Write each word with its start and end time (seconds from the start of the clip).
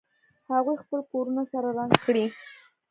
هغوی 0.51 0.75
خپل 0.83 0.99
کورونه 1.11 1.43
سره 1.51 1.67
رنګ 1.77 1.93
کړي 2.05 2.25